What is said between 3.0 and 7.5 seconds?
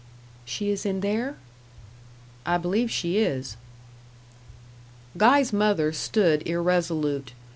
is." Guy's mother stood irresolute.